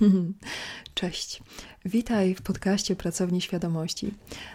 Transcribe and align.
Cześć. 0.94 1.42
Witaj 1.84 2.34
w 2.34 2.42
podcaście 2.42 2.96
Pracowni 2.96 3.40
Świadomości. 3.40 4.14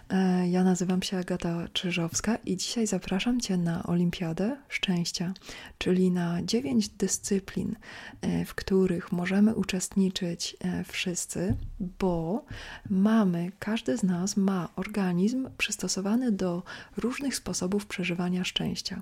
E, 0.09 0.49
ja 0.49 0.63
nazywam 0.63 1.01
się 1.01 1.17
Agata 1.17 1.67
Czyżowska 1.73 2.35
i 2.35 2.57
dzisiaj 2.57 2.87
zapraszam 2.87 3.39
Cię 3.39 3.57
na 3.57 3.83
Olimpiadę 3.83 4.57
Szczęścia, 4.69 5.33
czyli 5.77 6.11
na 6.11 6.43
dziewięć 6.43 6.89
dyscyplin, 6.89 7.75
e, 8.21 8.45
w 8.45 8.55
których 8.55 9.11
możemy 9.11 9.55
uczestniczyć 9.55 10.57
e, 10.59 10.83
wszyscy, 10.83 11.55
bo 11.79 12.45
mamy, 12.89 13.51
każdy 13.59 13.97
z 13.97 14.03
nas 14.03 14.37
ma 14.37 14.69
organizm 14.75 15.49
przystosowany 15.57 16.31
do 16.31 16.63
różnych 16.97 17.35
sposobów 17.35 17.85
przeżywania 17.85 18.43
szczęścia. 18.43 19.01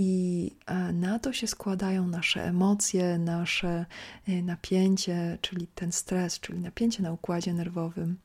I 0.00 0.50
e, 0.66 0.92
na 0.92 1.18
to 1.18 1.32
się 1.32 1.46
składają 1.46 2.06
nasze 2.06 2.44
emocje, 2.44 3.18
nasze 3.18 3.86
e, 4.28 4.42
napięcie, 4.42 5.38
czyli 5.40 5.66
ten 5.66 5.92
stres, 5.92 6.40
czyli 6.40 6.60
napięcie 6.60 7.02
na 7.02 7.12
układzie 7.12 7.54
nerwowym, 7.54 8.18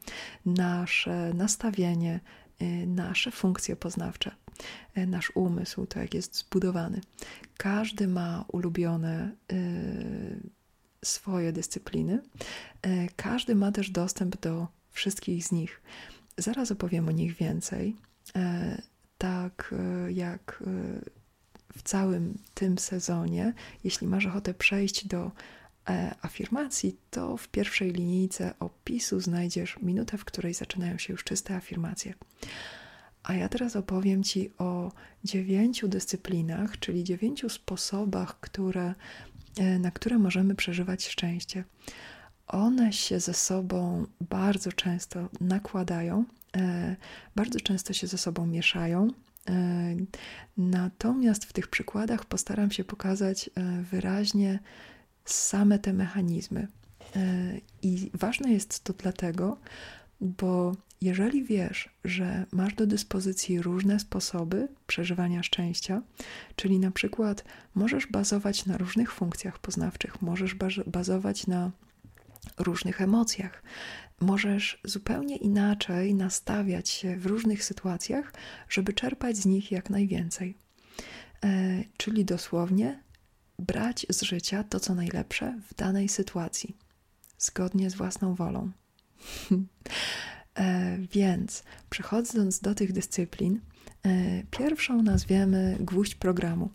nasze 0.45 1.33
nastawienie, 1.33 2.19
e, 2.59 2.65
nasze 2.87 3.31
funkcje 3.31 3.75
poznawcze, 3.75 4.31
nasz 5.07 5.31
umysł, 5.35 5.85
to 5.85 5.99
jak 5.99 6.13
jest 6.13 6.37
zbudowany. 6.37 7.01
Każdy 7.57 8.07
ma 8.07 8.45
ulubione 8.47 9.31
swoje 11.03 11.53
dyscypliny, 11.53 12.21
każdy 13.15 13.55
ma 13.55 13.71
też 13.71 13.89
dostęp 13.89 14.41
do 14.41 14.67
wszystkich 14.91 15.43
z 15.43 15.51
nich. 15.51 15.81
Zaraz 16.37 16.71
opowiem 16.71 17.07
o 17.07 17.11
nich 17.11 17.35
więcej. 17.35 17.95
Tak 19.17 19.75
jak 20.09 20.63
w 21.75 21.83
całym 21.83 22.37
tym 22.53 22.77
sezonie, 22.77 23.53
jeśli 23.83 24.07
masz 24.07 24.25
ochotę 24.25 24.53
przejść 24.53 25.07
do 25.07 25.31
e, 25.89 26.15
afirmacji, 26.21 26.97
to 27.11 27.37
w 27.37 27.47
pierwszej 27.47 27.91
linijce 27.91 28.53
opisu 28.59 29.19
znajdziesz 29.19 29.79
minutę, 29.81 30.17
w 30.17 30.25
której 30.25 30.53
zaczynają 30.53 30.97
się 30.97 31.13
już 31.13 31.23
czyste 31.23 31.55
afirmacje. 31.55 32.13
A 33.23 33.33
ja 33.33 33.49
teraz 33.49 33.75
opowiem 33.75 34.23
Ci 34.23 34.51
o 34.57 34.91
dziewięciu 35.23 35.87
dyscyplinach, 35.87 36.79
czyli 36.79 37.03
dziewięciu 37.03 37.49
sposobach, 37.49 38.39
które, 38.39 38.95
e, 39.57 39.79
na 39.79 39.91
które 39.91 40.19
możemy 40.19 40.55
przeżywać 40.55 41.07
szczęście. 41.07 41.63
One 42.47 42.93
się 42.93 43.19
ze 43.19 43.33
sobą 43.33 44.05
bardzo 44.21 44.71
często 44.71 45.29
nakładają, 45.41 46.25
e, 46.57 46.95
bardzo 47.35 47.59
często 47.59 47.93
się 47.93 48.07
ze 48.07 48.17
sobą 48.17 48.45
mieszają, 48.45 49.07
natomiast 50.57 51.45
w 51.45 51.53
tych 51.53 51.67
przykładach 51.67 52.25
postaram 52.25 52.71
się 52.71 52.83
pokazać 52.83 53.49
e, 53.55 53.81
wyraźnie 53.81 54.59
same 55.25 55.79
te 55.79 55.93
mechanizmy. 55.93 56.67
E, 57.15 57.19
I 57.81 58.11
ważne 58.13 58.51
jest 58.51 58.83
to 58.83 58.93
dlatego, 58.93 59.57
bo 60.21 60.75
jeżeli 61.01 61.43
wiesz, 61.43 61.89
że 62.03 62.45
masz 62.51 62.73
do 62.73 62.87
dyspozycji 62.87 63.61
różne 63.61 63.99
sposoby 63.99 64.67
przeżywania 64.87 65.43
szczęścia, 65.43 66.01
czyli 66.55 66.79
na 66.79 66.91
przykład 66.91 67.43
możesz 67.75 68.07
bazować 68.07 68.65
na 68.65 68.77
różnych 68.77 69.11
funkcjach 69.11 69.59
poznawczych, 69.59 70.21
możesz 70.21 70.55
bazować 70.87 71.47
na 71.47 71.71
różnych 72.57 73.01
emocjach, 73.01 73.63
możesz 74.21 74.81
zupełnie 74.83 75.37
inaczej 75.37 76.15
nastawiać 76.15 76.89
się 76.89 77.15
w 77.17 77.25
różnych 77.25 77.63
sytuacjach, 77.63 78.33
żeby 78.69 78.93
czerpać 78.93 79.37
z 79.37 79.45
nich 79.45 79.71
jak 79.71 79.89
najwięcej. 79.89 80.57
E, 81.43 81.83
czyli 81.97 82.25
dosłownie 82.25 83.03
brać 83.59 84.05
z 84.09 84.21
życia 84.21 84.63
to, 84.63 84.79
co 84.79 84.95
najlepsze 84.95 85.59
w 85.69 85.75
danej 85.75 86.09
sytuacji, 86.09 86.77
zgodnie 87.37 87.89
z 87.89 87.95
własną 87.95 88.35
wolą. 88.35 88.71
e, 90.55 90.97
więc 91.11 91.63
przechodząc 91.89 92.59
do 92.59 92.75
tych 92.75 92.93
dyscyplin, 92.93 93.61
pierwszą 94.51 95.01
nazwiemy 95.01 95.77
gwóźdź 95.79 96.15
programu. 96.15 96.69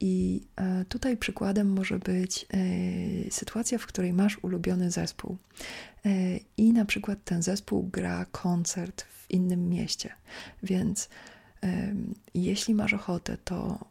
I 0.00 0.42
e, 0.56 0.84
tutaj 0.84 1.16
przykładem 1.16 1.72
może 1.72 1.98
być 1.98 2.46
e, 2.52 3.30
sytuacja, 3.30 3.78
w 3.78 3.86
której 3.86 4.12
masz 4.12 4.38
ulubiony 4.44 4.90
zespół. 4.90 5.36
I 6.56 6.72
na 6.72 6.84
przykład 6.84 7.24
ten 7.24 7.42
zespół 7.42 7.82
gra 7.92 8.24
koncert 8.24 9.02
w 9.02 9.30
innym 9.30 9.68
mieście. 9.68 10.12
Więc 10.62 11.08
jeśli 12.34 12.74
masz 12.74 12.94
ochotę, 12.94 13.36
to 13.44 13.84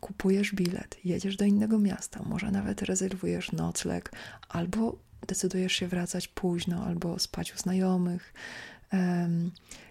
kupujesz 0.00 0.54
bilet, 0.54 0.98
jedziesz 1.04 1.36
do 1.36 1.44
innego 1.44 1.78
miasta, 1.78 2.22
może 2.26 2.50
nawet 2.50 2.82
rezerwujesz 2.82 3.52
nocleg, 3.52 4.12
albo 4.48 4.98
decydujesz 5.26 5.72
się 5.72 5.88
wracać 5.88 6.28
późno, 6.28 6.84
albo 6.84 7.18
spać 7.18 7.54
u 7.54 7.58
znajomych. 7.58 8.34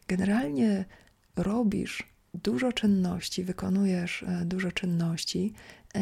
Generalnie 0.08 0.86
robisz 1.36 2.04
dużo 2.44 2.74
czynności, 2.74 3.44
wykonujesz 3.44 4.24
e, 4.24 4.46
dużo 4.46 4.72
czynności 4.72 5.54
e, 5.96 6.02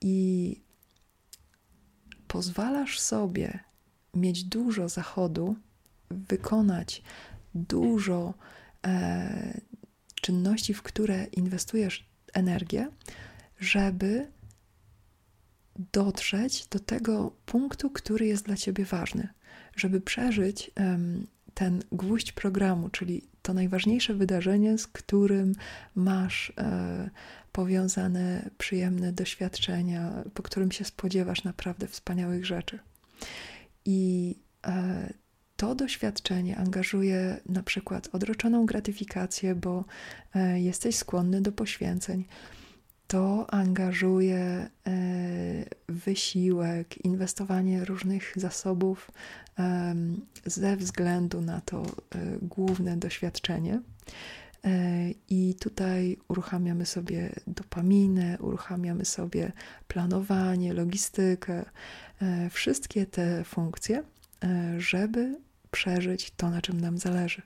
i 0.00 0.56
pozwalasz 2.28 3.00
sobie 3.00 3.60
mieć 4.14 4.44
dużo 4.44 4.88
zachodu, 4.88 5.56
wykonać 6.10 7.02
dużo 7.54 8.34
e, 8.86 9.60
czynności, 10.14 10.74
w 10.74 10.82
które 10.82 11.24
inwestujesz 11.24 12.06
energię, 12.34 12.90
żeby 13.60 14.30
dotrzeć 15.92 16.66
do 16.66 16.78
tego 16.78 17.36
punktu, 17.46 17.90
który 17.90 18.26
jest 18.26 18.44
dla 18.44 18.56
ciebie 18.56 18.84
ważny, 18.84 19.28
żeby 19.76 20.00
przeżyć 20.00 20.70
ten 21.54 21.82
gwóźdź 21.92 22.32
programu, 22.32 22.88
czyli 22.88 23.31
to 23.42 23.54
najważniejsze 23.54 24.14
wydarzenie, 24.14 24.78
z 24.78 24.86
którym 24.86 25.52
masz 25.94 26.52
e, 26.58 27.10
powiązane 27.52 28.50
przyjemne 28.58 29.12
doświadczenia, 29.12 30.24
po 30.34 30.42
którym 30.42 30.72
się 30.72 30.84
spodziewasz 30.84 31.44
naprawdę 31.44 31.86
wspaniałych 31.86 32.46
rzeczy. 32.46 32.78
I 33.84 34.34
e, 34.66 35.12
to 35.56 35.74
doświadczenie 35.74 36.56
angażuje 36.56 37.40
na 37.48 37.62
przykład 37.62 38.08
odroczoną 38.12 38.66
gratyfikację, 38.66 39.54
bo 39.54 39.84
e, 40.34 40.60
jesteś 40.60 40.96
skłonny 40.96 41.40
do 41.40 41.52
poświęceń 41.52 42.24
to 43.12 43.54
angażuje 43.54 44.38
e, 44.38 44.68
wysiłek, 45.88 47.04
inwestowanie 47.04 47.84
różnych 47.84 48.32
zasobów 48.36 49.10
ze 50.46 50.76
względu 50.76 51.40
na 51.40 51.60
to 51.60 51.82
e, 51.82 51.86
główne 52.42 52.96
doświadczenie. 52.96 53.80
E, 54.64 55.10
I 55.28 55.54
tutaj 55.60 56.16
uruchamiamy 56.28 56.86
sobie 56.86 57.32
dopaminę, 57.46 58.38
uruchamiamy 58.40 59.04
sobie 59.04 59.52
planowanie, 59.88 60.72
logistykę, 60.72 61.64
wszystkie 62.50 63.06
te 63.06 63.44
funkcje, 63.44 64.02
żeby 64.78 65.38
przeżyć 65.70 66.32
to, 66.36 66.50
na 66.50 66.62
czym 66.62 66.80
nam 66.80 66.98
zależy. 66.98 67.42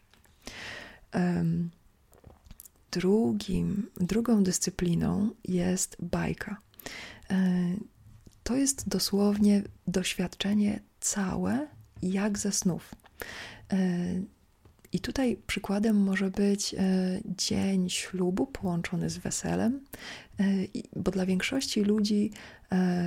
Drugim, 2.90 3.90
drugą 3.96 4.44
dyscypliną 4.44 5.30
jest 5.44 5.96
bajka. 6.00 6.56
E, 7.30 7.36
to 8.42 8.56
jest 8.56 8.88
dosłownie 8.88 9.62
doświadczenie 9.86 10.80
całe, 11.00 11.68
jak 12.02 12.38
ze 12.38 12.52
snów. 12.52 12.94
E, 13.72 13.76
I 14.92 15.00
tutaj 15.00 15.36
przykładem 15.46 15.96
może 15.96 16.30
być 16.30 16.74
e, 16.74 16.78
dzień 17.36 17.90
ślubu 17.90 18.46
połączony 18.46 19.10
z 19.10 19.18
weselem, 19.18 19.80
bo 20.96 21.10
dla 21.10 21.26
większości 21.26 21.82
ludzi 21.82 22.30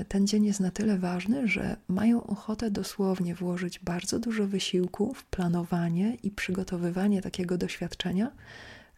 ten 0.07 0.27
dzień 0.27 0.45
jest 0.45 0.59
na 0.59 0.71
tyle 0.71 0.97
ważny, 0.97 1.47
że 1.47 1.75
mają 1.87 2.23
ochotę 2.23 2.71
dosłownie 2.71 3.35
włożyć 3.35 3.79
bardzo 3.79 4.19
dużo 4.19 4.47
wysiłku 4.47 5.13
w 5.13 5.23
planowanie 5.23 6.17
i 6.23 6.31
przygotowywanie 6.31 7.21
takiego 7.21 7.57
doświadczenia, 7.57 8.31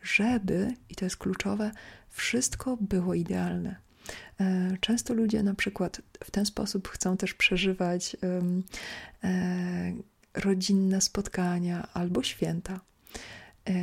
żeby, 0.04 0.74
i 0.90 0.96
to 0.96 1.06
jest 1.06 1.18
kluczowe, 1.18 1.72
wszystko 2.10 2.78
było 2.78 3.14
idealne. 3.14 3.76
E, 4.40 4.78
często 4.80 5.14
ludzie 5.14 5.44
na 5.44 5.56
przykład 5.56 6.02
w 6.24 6.32
ten 6.32 6.46
sposób 6.46 6.88
chcą 6.88 7.18
też 7.18 7.34
przeżywać 7.34 8.18
e, 8.24 8.42
rodzinne 10.34 11.02
spotkania 11.02 11.88
albo 11.94 12.24
święta. 12.24 12.80
E, 13.70 13.74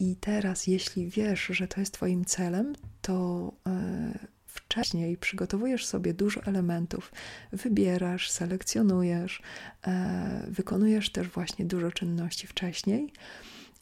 I 0.00 0.16
teraz, 0.20 0.66
jeśli 0.66 1.08
wiesz, 1.08 1.46
że 1.46 1.68
to 1.68 1.80
jest 1.80 1.94
Twoim 1.94 2.24
celem, 2.24 2.76
to 3.02 3.52
wcześniej 4.46 5.16
przygotowujesz 5.16 5.86
sobie 5.86 6.14
dużo 6.14 6.42
elementów, 6.42 7.12
wybierasz, 7.52 8.30
selekcjonujesz, 8.30 9.42
wykonujesz 10.48 11.10
też 11.12 11.28
właśnie 11.28 11.64
dużo 11.64 11.92
czynności 11.92 12.46
wcześniej 12.46 13.12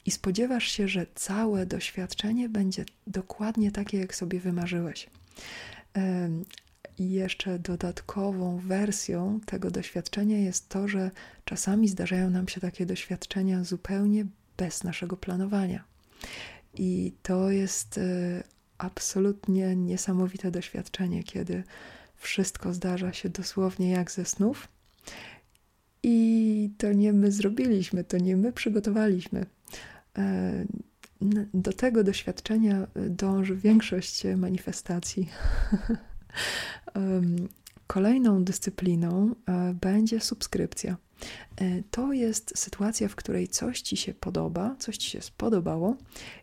i 0.08 0.10
spodziewasz 0.10 0.68
się, 0.68 0.88
że 0.88 1.06
całe 1.14 1.66
doświadczenie 1.66 2.48
będzie 2.48 2.84
dokładnie 3.06 3.72
takie, 3.72 3.98
jak 3.98 4.14
sobie 4.14 4.40
wymarzyłeś. 4.40 5.06
I 6.98 7.10
jeszcze 7.10 7.58
dodatkową 7.58 8.58
wersją 8.58 9.40
tego 9.46 9.70
doświadczenia 9.70 10.38
jest 10.38 10.68
to, 10.68 10.88
że 10.88 11.10
czasami 11.44 11.88
zdarzają 11.88 12.30
nam 12.30 12.48
się 12.48 12.60
takie 12.60 12.86
doświadczenia 12.86 13.64
zupełnie 13.64 14.26
bez 14.56 14.84
naszego 14.84 15.16
planowania. 15.16 15.84
I 16.74 17.12
to 17.22 17.50
jest 17.50 17.98
y, 17.98 18.42
absolutnie 18.78 19.76
niesamowite 19.76 20.50
doświadczenie, 20.50 21.22
kiedy 21.22 21.62
wszystko 22.16 22.74
zdarza 22.74 23.12
się 23.12 23.28
dosłownie 23.28 23.90
jak 23.90 24.10
ze 24.10 24.24
snów. 24.24 24.68
I 26.02 26.70
to 26.78 26.92
nie 26.92 27.12
my 27.12 27.32
zrobiliśmy, 27.32 28.04
to 28.04 28.18
nie 28.18 28.36
my 28.36 28.52
przygotowaliśmy. 28.52 29.46
Do 31.54 31.72
tego 31.72 32.04
doświadczenia 32.04 32.86
dąży 32.94 33.56
większość 33.56 34.22
manifestacji. 34.36 35.28
Kolejną 37.88 38.44
dyscypliną 38.44 39.34
e, 39.46 39.74
będzie 39.80 40.20
subskrypcja. 40.20 40.96
E, 41.56 41.82
to 41.90 42.12
jest 42.12 42.58
sytuacja, 42.58 43.08
w 43.08 43.16
której 43.16 43.48
coś 43.48 43.80
ci 43.80 43.96
się 43.96 44.14
podoba, 44.14 44.76
coś 44.78 44.96
ci 44.96 45.10
się 45.10 45.22
spodobało 45.22 45.96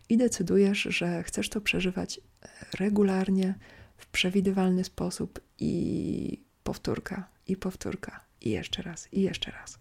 i 0.08 0.16
decydujesz, 0.16 0.78
że 0.82 1.22
chcesz 1.22 1.48
to 1.48 1.60
przeżywać 1.60 2.18
e, 2.18 2.48
regularnie, 2.78 3.54
w 3.96 4.06
przewidywalny 4.06 4.84
sposób 4.84 5.40
i 5.58 6.44
powtórka, 6.62 7.28
i 7.46 7.56
powtórka, 7.56 8.20
i 8.40 8.50
jeszcze 8.50 8.82
raz, 8.82 9.08
i 9.12 9.22
jeszcze 9.22 9.50
raz. 9.50 9.78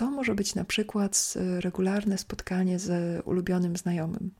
To 0.00 0.10
może 0.10 0.34
być 0.34 0.54
na 0.54 0.64
przykład 0.64 1.34
regularne 1.58 2.18
spotkanie 2.18 2.78
z 2.78 3.20
ulubionym 3.26 3.76
znajomym, 3.76 4.30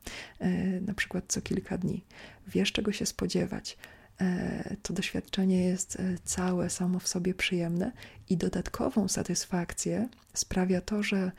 na 0.81 0.93
przykład 0.93 1.23
co 1.27 1.41
kilka 1.41 1.77
dni. 1.77 2.05
Wiesz, 2.47 2.71
czego 2.71 2.91
się 2.91 3.05
spodziewać 3.05 3.77
E, 4.21 4.75
to 4.81 4.93
doświadczenie 4.93 5.63
jest 5.63 5.95
e, 5.95 6.17
całe 6.23 6.69
samo 6.69 6.99
w 6.99 7.07
sobie 7.07 7.33
przyjemne 7.33 7.91
i 8.29 8.37
dodatkową 8.37 9.07
satysfakcję 9.07 10.09
sprawia 10.33 10.81
to, 10.81 11.03
że 11.03 11.31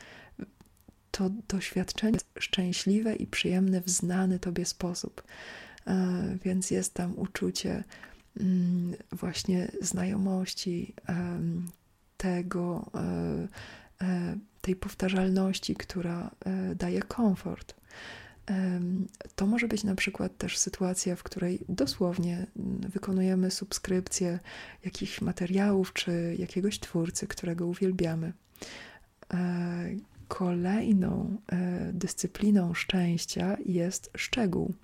to 1.11 1.31
doświadczenie 1.49 2.13
jest 2.13 2.27
szczęśliwe 2.39 3.15
i 3.15 3.27
przyjemne 3.27 3.81
w 3.81 3.91
znany 3.91 4.39
tobie 4.39 4.65
sposób. 4.65 5.23
E, 5.87 6.39
więc 6.45 6.71
jest 6.71 6.95
tam 6.95 7.19
uczucie 7.19 7.85
mm, 8.41 8.95
właśnie 9.13 9.69
znajomości, 9.81 10.95
tego, 12.17 12.91
tej 14.61 14.77
powtarzalności, 14.77 15.75
która 15.75 16.31
daje 16.75 17.03
komfort. 17.03 17.75
To 19.37 19.47
może 19.47 19.69
być 19.69 19.85
na 19.85 19.95
przykład 19.95 20.39
też 20.39 20.59
sytuacja, 20.59 21.17
w 21.17 21.23
której 21.23 21.59
dosłownie 21.69 22.47
mm, 22.57 22.81
wykonujemy 22.81 23.51
subskrypcję 23.51 24.39
jakichś 24.85 25.21
materiałów 25.21 25.93
czy 25.93 26.37
jakiegoś 26.39 26.79
twórcy, 26.81 27.27
którego 27.27 27.67
uwielbiamy. 27.67 28.33
E, 29.35 29.91
kolejną 30.29 31.37
e, 31.53 31.91
dyscypliną 31.93 32.75
szczęścia 32.75 33.57
jest 33.67 34.11
szczegół. 34.17 34.75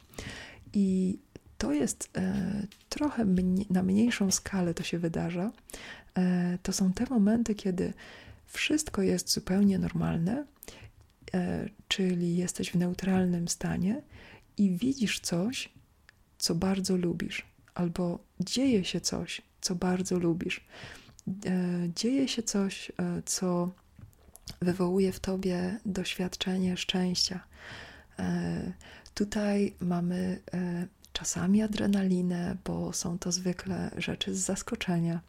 I 0.73 1.19
to 1.59 1.73
jest 1.73 2.11
e, 2.17 2.67
trochę 2.89 3.27
na 3.71 3.83
mniejszą 3.83 4.31
skalę 4.31 4.75
to 4.75 4.83
się 4.83 4.99
wydarza. 4.99 5.53
To 6.63 6.73
są 6.73 6.93
te 6.93 7.05
momenty, 7.11 7.55
kiedy 7.55 7.93
wszystko 8.49 9.03
jest 9.03 9.33
zupełnie 9.33 9.79
normalne 9.79 10.45
E, 11.35 11.69
czyli 11.89 12.37
jesteś 12.37 12.71
w 12.71 12.75
neutralnym 12.75 13.49
stanie 13.49 14.03
i 14.57 14.71
widzisz 14.71 15.21
coś, 15.21 15.69
co 16.39 16.55
bardzo 16.55 16.97
lubisz, 16.97 17.47
albo 17.75 18.19
dzieje 18.41 18.85
się 18.85 19.01
coś, 19.01 19.43
co 19.61 19.75
bardzo 19.75 20.19
lubisz. 20.19 20.65
E, 21.29 21.33
dzieje 21.97 22.29
się 22.29 22.43
coś, 22.43 22.91
e, 22.91 23.23
co 23.25 23.71
wywołuje 24.61 25.13
w 25.13 25.21
tobie 25.21 25.79
doświadczenie 25.87 26.77
szczęścia. 26.77 27.45
Tutaj 29.15 29.75
mamy 29.81 30.41
czasami 31.19 31.63
adrenalinę, 31.63 32.57
bo 32.65 32.93
są 32.93 33.19
to 33.19 33.33
zwykle 33.33 33.91
rzeczy 33.97 34.35
z 34.35 34.39
zaskoczenia, 34.39 35.21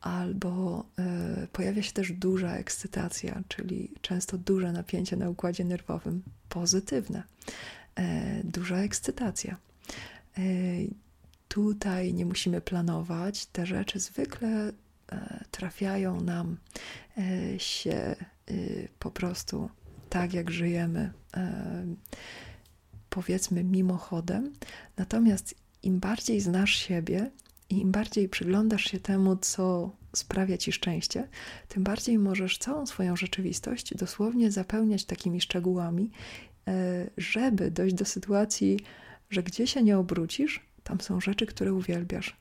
albo 0.00 0.84
y, 1.44 1.46
pojawia 1.46 1.82
się 1.82 1.92
też 1.92 2.12
duża 2.12 2.56
ekscytacja, 2.56 3.42
czyli 3.48 3.90
często 4.00 4.38
duże 4.38 4.72
napięcie 4.72 5.16
na 5.16 5.30
układzie 5.30 5.64
nerwowym, 5.64 6.22
pozytywne, 6.48 7.22
y, 7.98 8.02
duża 8.44 8.76
ekscytacja. 8.76 9.56
Y, 10.38 10.90
tutaj 11.48 12.14
nie 12.14 12.26
musimy 12.26 12.60
planować, 12.60 13.46
te 13.46 13.66
rzeczy 13.66 14.00
zwykle 14.00 14.72
trafiają 15.50 16.20
nam 16.20 16.56
się 17.58 18.16
po 18.98 19.10
prostu 19.10 19.70
tak, 20.08 20.34
jak 20.34 20.50
żyjemy 20.50 21.12
powiedzmy 23.18 23.64
mimochodem. 23.64 24.52
Natomiast 24.96 25.54
im 25.82 26.00
bardziej 26.00 26.40
znasz 26.40 26.74
siebie 26.74 27.30
i 27.70 27.80
im 27.80 27.92
bardziej 27.92 28.28
przyglądasz 28.28 28.84
się 28.84 29.00
temu, 29.00 29.36
co 29.36 29.90
sprawia 30.16 30.58
ci 30.58 30.72
szczęście, 30.72 31.28
tym 31.68 31.84
bardziej 31.84 32.18
możesz 32.18 32.58
całą 32.58 32.86
swoją 32.86 33.16
rzeczywistość 33.16 33.94
dosłownie 33.94 34.50
zapełniać 34.50 35.04
takimi 35.04 35.40
szczegółami, 35.40 36.10
e, 36.68 37.10
żeby 37.16 37.70
dojść 37.70 37.94
do 37.94 38.04
sytuacji, 38.04 38.80
że 39.30 39.42
gdzie 39.42 39.66
się 39.66 39.82
nie 39.82 39.98
obrócisz, 39.98 40.60
tam 40.84 41.00
są 41.00 41.20
rzeczy, 41.20 41.46
które 41.46 41.72
uwielbiasz. 41.72 42.36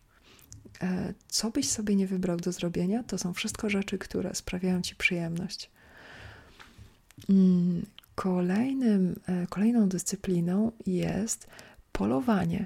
E, 0.81 1.13
co 1.27 1.51
byś 1.51 1.69
sobie 1.69 1.95
nie 1.95 2.07
wybrał 2.07 2.37
do 2.37 2.51
zrobienia, 2.51 3.03
to 3.03 3.17
są 3.17 3.33
wszystko 3.33 3.69
rzeczy, 3.69 3.97
które 3.97 4.35
sprawiają 4.35 4.81
ci 4.81 4.95
przyjemność. 4.95 5.69
Kolejnym, 8.17 9.19
e, 9.27 9.47
kolejną 9.47 9.89
dyscypliną 9.89 10.71
jest 10.85 11.47
polowanie 11.91 12.65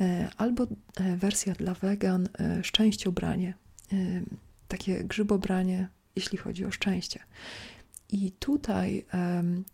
e, 0.00 0.28
albo 0.36 0.64
e, 0.96 1.16
wersja 1.16 1.54
dla 1.54 1.74
wegan 1.74 2.28
szczęściobranie, 2.62 3.54
takie 4.68 5.04
grzybobranie, 5.04 5.88
jeśli 6.16 6.38
chodzi 6.38 6.64
o 6.64 6.70
szczęście. 6.70 7.20
I 8.08 8.32
tutaj 8.32 9.06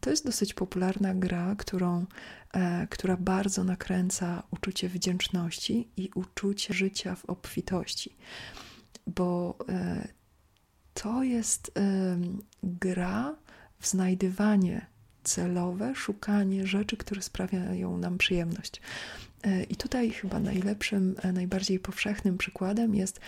to 0.00 0.10
jest 0.10 0.24
dosyć 0.24 0.54
popularna 0.54 1.14
gra, 1.14 1.54
którą, 1.58 2.06
która 2.90 3.16
bardzo 3.16 3.64
nakręca 3.64 4.42
uczucie 4.50 4.88
wdzięczności 4.88 5.88
i 5.96 6.10
uczucie 6.14 6.74
życia 6.74 7.14
w 7.14 7.24
obfitości, 7.24 8.16
bo 9.06 9.58
to 10.94 11.22
jest 11.22 11.72
gra 12.62 13.36
w 13.78 13.86
znajdywanie 13.86 14.86
celowe 15.26 15.95
szukanie 15.95 16.66
rzeczy, 16.66 16.97
które 16.97 17.23
sprawiają 17.23 17.99
nam 17.99 18.18
przyjemność. 18.18 18.80
E, 19.42 19.62
I 19.62 19.76
tutaj 19.76 20.11
chyba 20.11 20.40
najlepszym, 20.40 21.14
e, 21.23 21.33
najbardziej 21.33 21.78
powszechnym 21.78 22.38
przykładem 22.38 22.95
jest 22.95 23.21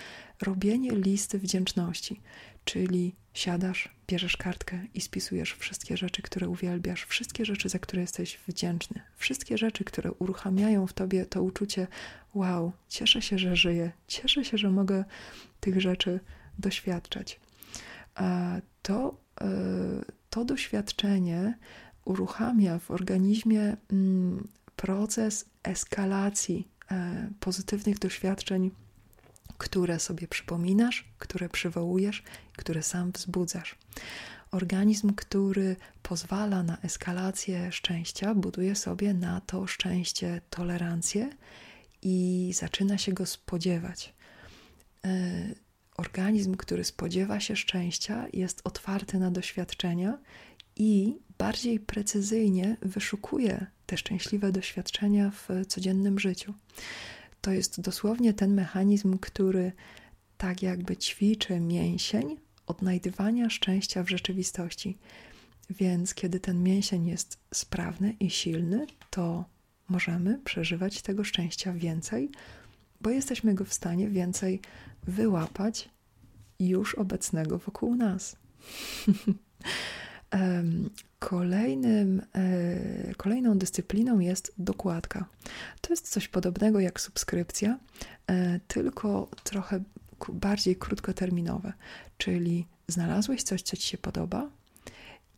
robienie 0.42 0.90
listy 0.90 1.38
wdzięczności, 1.38 2.20
czyli 2.64 3.14
siadasz, 3.34 3.88
bierzesz 4.08 4.36
kartkę 4.36 4.78
i 4.94 5.00
spisujesz 5.00 5.54
wszystkie 5.54 5.96
rzeczy, 5.96 6.22
które 6.22 6.48
uwielbiasz, 6.48 7.04
wszystkie 7.04 7.44
rzeczy, 7.44 7.68
za 7.68 7.78
które 7.78 8.02
jesteś 8.02 8.38
wdzięczny, 8.48 9.00
wszystkie 9.16 9.58
rzeczy, 9.58 9.84
które 9.84 10.12
uruchamiają 10.12 10.86
w 10.86 10.92
tobie 10.92 11.26
to 11.26 11.42
uczucie: 11.42 11.86
wow, 12.34 12.72
cieszę 12.88 13.22
się, 13.22 13.38
że 13.38 13.56
żyję, 13.56 13.92
cieszę 14.06 14.44
się, 14.44 14.58
że 14.58 14.70
mogę 14.70 15.04
tych 15.60 15.80
rzeczy 15.80 16.20
doświadczać. 16.58 17.40
To, 18.82 19.20
e, 19.40 19.46
to 20.30 20.44
doświadczenie 20.44 21.58
uruchamia 22.08 22.78
w 22.78 22.90
organizmie 22.90 23.76
mm, 23.92 24.48
proces 24.76 25.44
eskalacji 25.62 26.68
e, 26.90 27.30
pozytywnych 27.40 27.98
doświadczeń, 27.98 28.70
które 29.58 29.98
sobie 29.98 30.28
przypominasz, 30.28 31.04
które 31.18 31.48
przywołujesz, 31.48 32.22
które 32.56 32.82
sam 32.82 33.12
wzbudzasz. 33.12 33.78
Organizm, 34.50 35.14
który 35.14 35.76
pozwala 36.02 36.62
na 36.62 36.78
eskalację 36.80 37.72
szczęścia, 37.72 38.34
buduje 38.34 38.76
sobie 38.76 39.14
na 39.14 39.40
to 39.40 39.66
szczęście 39.66 40.40
tolerancję 40.50 41.30
i 42.02 42.50
zaczyna 42.54 42.98
się 42.98 43.12
go 43.12 43.26
spodziewać. 43.26 44.14
E, 45.04 45.10
organizm, 45.96 46.54
który 46.54 46.84
spodziewa 46.84 47.40
się 47.40 47.56
szczęścia, 47.56 48.26
jest 48.32 48.60
otwarty 48.64 49.18
na 49.18 49.30
doświadczenia 49.30 50.18
i 50.78 51.18
bardziej 51.38 51.80
precyzyjnie 51.80 52.76
wyszukuje 52.82 53.66
te 53.86 53.96
szczęśliwe 53.96 54.52
doświadczenia 54.52 55.30
w 55.30 55.48
codziennym 55.66 56.18
życiu. 56.18 56.54
To 57.40 57.50
jest 57.50 57.80
dosłownie 57.80 58.34
ten 58.34 58.54
mechanizm, 58.54 59.18
który 59.18 59.72
tak 60.36 60.62
jakby 60.62 60.96
ćwiczy 60.96 61.60
mięsień 61.60 62.36
odnajdywania 62.66 63.50
szczęścia 63.50 64.02
w 64.02 64.10
rzeczywistości. 64.10 64.98
Więc 65.70 66.14
kiedy 66.14 66.40
ten 66.40 66.62
mięsień 66.62 67.06
jest 67.06 67.38
sprawny 67.54 68.16
i 68.20 68.30
silny, 68.30 68.86
to 69.10 69.44
możemy 69.88 70.38
przeżywać 70.44 71.02
tego 71.02 71.24
szczęścia 71.24 71.72
więcej, 71.72 72.30
bo 73.00 73.10
jesteśmy 73.10 73.54
go 73.54 73.64
w 73.64 73.72
stanie 73.72 74.08
więcej 74.08 74.60
wyłapać 75.02 75.88
już 76.60 76.94
obecnego 76.94 77.58
wokół 77.58 77.94
nas. 77.94 78.36
Kolejnym, 81.18 82.22
e, 82.34 83.14
kolejną 83.14 83.58
dyscypliną 83.58 84.18
jest 84.18 84.52
dokładka. 84.58 85.26
To 85.80 85.92
jest 85.92 86.08
coś 86.08 86.28
podobnego 86.28 86.80
jak 86.80 87.00
subskrypcja, 87.00 87.78
e, 88.26 88.60
tylko 88.68 89.28
trochę 89.44 89.80
bardziej 90.28 90.76
krótkoterminowe, 90.76 91.72
czyli 92.18 92.66
znalazłeś 92.88 93.42
coś, 93.42 93.62
co 93.62 93.76
ci 93.76 93.88
się 93.88 93.98
podoba 93.98 94.50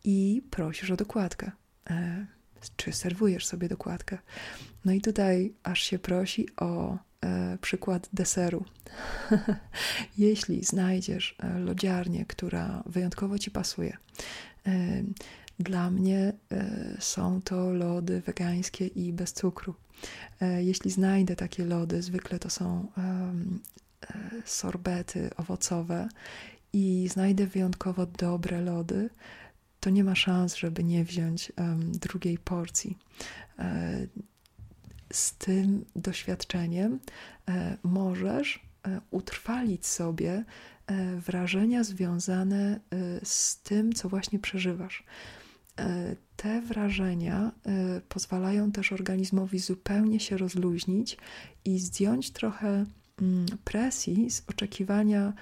i 0.03 0.43
prosisz 0.49 0.91
o 0.91 0.95
dokładkę. 0.95 1.51
E, 1.89 2.25
czy 2.75 2.93
serwujesz 2.93 3.45
sobie 3.45 3.69
dokładkę? 3.69 4.17
No 4.85 4.91
i 4.91 5.01
tutaj 5.01 5.53
aż 5.63 5.81
się 5.83 5.99
prosi 5.99 6.47
o 6.55 6.97
przykład 7.61 8.09
deseru. 8.13 8.65
Jeśli 10.17 10.63
znajdziesz 10.63 11.35
lodziarnię, 11.59 12.25
która 12.25 12.83
wyjątkowo 12.85 13.39
ci 13.39 13.51
pasuje, 13.51 13.97
dla 15.63 15.91
mnie 15.91 16.33
e, 16.51 16.97
są 16.99 17.41
to 17.41 17.71
lody 17.71 18.21
wegańskie 18.21 18.87
i 18.87 19.13
bez 19.13 19.33
cukru. 19.33 19.75
E, 20.41 20.63
jeśli 20.63 20.91
znajdę 20.91 21.35
takie 21.35 21.65
lody, 21.65 22.01
zwykle 22.01 22.39
to 22.39 22.49
są 22.49 22.87
e, 22.97 23.33
sorbety 24.45 25.29
owocowe 25.37 26.09
i 26.73 27.09
znajdę 27.11 27.47
wyjątkowo 27.47 28.05
dobre 28.05 28.61
lody, 28.61 29.09
to 29.79 29.89
nie 29.89 30.03
ma 30.03 30.15
szans, 30.15 30.55
żeby 30.55 30.83
nie 30.83 31.05
wziąć 31.05 31.51
drugiej 31.93 32.37
porcji. 32.37 32.97
Z 35.13 35.33
tym 35.33 35.85
doświadczeniem 35.95 36.99
możesz 37.83 38.59
utrwalić 39.11 39.87
sobie 39.87 40.45
wrażenia 41.17 41.83
związane 41.83 42.79
z 43.23 43.61
tym, 43.61 43.93
co 43.93 44.09
właśnie 44.09 44.39
przeżywasz. 44.39 45.03
E, 45.79 46.15
te 46.35 46.61
wrażenia 46.61 47.51
e, 47.65 48.01
pozwalają 48.09 48.71
też 48.71 48.91
organizmowi 48.91 49.59
zupełnie 49.59 50.19
się 50.19 50.37
rozluźnić 50.37 51.17
i 51.65 51.79
zdjąć 51.79 52.31
trochę 52.31 52.85
mm, 53.21 53.45
presji 53.63 54.31
z 54.31 54.43
oczekiwania 54.47 55.33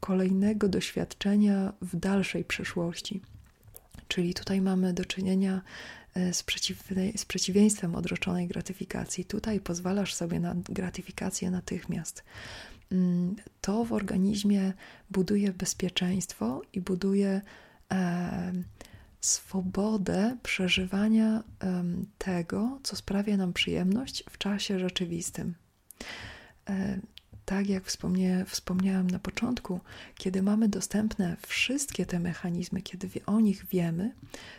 kolejnego 0.00 0.68
doświadczenia 0.68 1.72
w 1.82 1.96
dalszej 1.96 2.44
przyszłości. 2.44 3.20
Czyli 4.08 4.34
tutaj 4.34 4.60
mamy 4.60 4.92
do 4.92 5.04
czynienia 5.04 5.62
e, 6.14 6.34
z, 6.34 6.44
z 7.16 7.24
przeciwieństwem 7.24 7.94
odroczonej 7.94 8.48
gratyfikacji. 8.48 9.24
Tutaj 9.24 9.60
pozwalasz 9.60 10.14
sobie 10.14 10.40
na 10.40 10.54
gratyfikację 10.54 11.50
natychmiast. 11.50 12.24
To 13.60 13.84
w 13.84 13.92
organizmie 13.92 14.72
buduje 15.10 15.52
bezpieczeństwo 15.52 16.62
i 16.72 16.80
buduje 16.80 17.40
e, 17.92 18.52
swobodę 19.20 20.36
przeżywania 20.42 21.42
tego, 22.18 22.78
co 22.82 22.96
sprawia 22.96 23.36
nam 23.36 23.52
przyjemność 23.52 24.24
w 24.30 24.38
czasie 24.38 24.78
rzeczywistym. 24.78 25.54
E, 26.68 26.98
tak 27.44 27.68
jak 27.68 27.84
wspomnie, 27.84 28.44
wspomniałam 28.48 29.10
na 29.10 29.18
początku, 29.18 29.80
kiedy 30.14 30.42
mamy 30.42 30.68
dostępne 30.68 31.36
wszystkie 31.46 32.06
te 32.06 32.20
mechanizmy, 32.20 32.82
kiedy 32.82 33.08
o 33.26 33.40
nich 33.40 33.66
wiemy, 33.66 34.14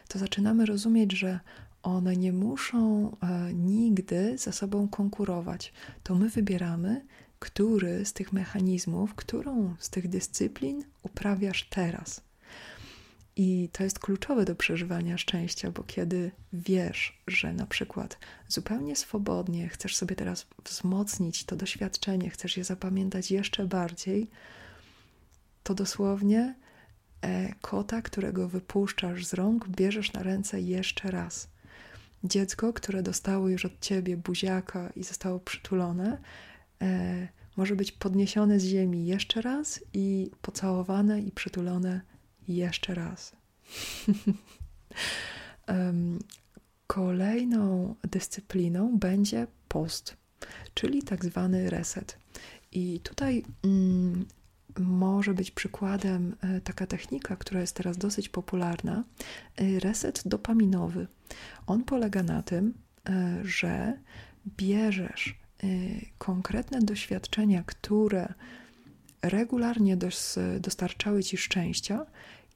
to 0.07 0.19
zaczynamy 0.19 0.65
rozumieć, 0.65 1.11
że 1.11 1.39
one 1.83 2.15
nie 2.15 2.33
muszą 2.33 3.11
e, 3.21 3.53
nigdy 3.53 4.37
ze 4.37 4.51
sobą 4.51 4.87
konkurować. 4.87 5.73
To 6.03 6.15
my 6.15 6.29
wybieramy, 6.29 7.05
który 7.45 8.05
z 8.05 8.13
tych 8.13 8.33
mechanizmów, 8.33 9.15
którą 9.15 9.75
z 9.79 9.89
tych 9.89 10.07
dyscyplin 10.07 10.83
uprawiasz 11.03 11.67
teraz. 11.69 12.21
I 13.35 13.69
to 13.71 13.83
jest 13.83 13.99
kluczowe 13.99 14.45
do 14.45 14.55
przeżywania 14.55 15.17
szczęścia, 15.17 15.71
bo 15.71 15.83
kiedy 15.83 16.31
wiesz, 16.53 17.21
że 17.27 17.53
na 17.53 17.65
przykład 17.65 18.17
zupełnie 18.47 18.95
swobodnie 18.95 19.69
chcesz 19.69 19.95
sobie 19.95 20.15
teraz 20.15 20.47
wzmocnić 20.63 21.43
to 21.43 21.55
doświadczenie, 21.55 22.29
chcesz 22.29 22.57
je 22.57 22.63
zapamiętać 22.63 23.31
jeszcze 23.31 23.67
bardziej, 23.67 24.29
to 25.63 25.73
dosłownie 25.73 26.55
e, 27.21 27.55
kota, 27.61 28.01
którego 28.01 28.49
wypuszczasz 28.49 29.25
z 29.25 29.33
rąk, 29.33 29.67
bierzesz 29.67 30.13
na 30.13 30.23
ręce 30.23 30.61
jeszcze 30.61 31.11
raz. 31.11 31.47
Dziecko, 32.23 32.73
które 32.73 33.03
dostało 33.03 33.49
już 33.49 33.65
od 33.65 33.79
ciebie 33.79 34.17
buziaka 34.17 34.89
i 34.95 35.03
zostało 35.03 35.39
przytulone, 35.39 36.17
e, 36.81 37.27
może 37.57 37.75
być 37.75 37.91
podniesione 37.91 38.59
z 38.59 38.63
ziemi 38.63 39.05
jeszcze 39.05 39.41
raz 39.41 39.83
i 39.93 40.31
pocałowane 40.41 41.21
i 41.21 41.31
przytulone 41.31 42.01
jeszcze 42.47 42.95
raz. 42.95 43.35
Kolejną 46.87 47.95
dyscypliną 48.11 48.97
będzie 48.97 49.47
post, 49.67 50.17
czyli 50.73 51.03
tak 51.03 51.25
zwany 51.25 51.69
reset. 51.69 52.17
I 52.71 52.99
tutaj 52.99 53.43
mm, 53.63 54.25
może 54.79 55.33
być 55.33 55.51
przykładem 55.51 56.35
e, 56.41 56.61
taka 56.61 56.87
technika, 56.87 57.35
która 57.35 57.61
jest 57.61 57.75
teraz 57.75 57.97
dosyć 57.97 58.29
popularna 58.29 59.03
e, 59.55 59.79
reset 59.79 60.21
dopaminowy. 60.25 61.07
On 61.67 61.83
polega 61.83 62.23
na 62.23 62.43
tym, 62.43 62.73
że 63.43 63.99
bierzesz 64.57 65.44
konkretne 66.17 66.79
doświadczenia, 66.79 67.63
które 67.65 68.33
regularnie 69.21 69.97
dostarczały 70.59 71.23
ci 71.23 71.37
szczęścia 71.37 72.05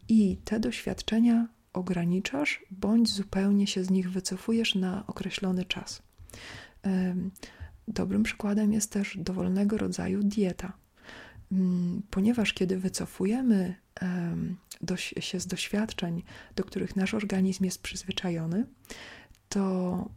i 0.10 0.38
te 0.46 0.60
doświadczenia 0.60 1.48
ograniczasz, 1.74 2.66
bądź 2.72 3.12
zupełnie 3.12 3.68
się 3.68 3.84
z 3.84 3.90
nich 3.90 4.12
wycofujesz 4.12 4.76
na 4.76 5.08
określony 5.08 5.66
czas. 5.66 6.02
Dobrym 7.88 8.24
przykładem 8.24 8.74
jest 8.74 8.92
też 8.92 9.18
dowolnego 9.18 9.78
rodzaju 9.78 10.24
dieta, 10.24 10.74
mm, 11.52 12.02
ponieważ 12.10 12.54
kiedy 12.54 12.78
wycofujemy 12.78 13.76
się 15.20 15.40
z 15.40 15.48
doświadczeń, 15.48 16.24
do 16.56 16.64
których 16.64 16.96
nasz 16.96 17.14
organizm 17.14 17.66
jest 17.66 17.82
przyzwyczajony, 17.82 18.66
to 19.50 20.10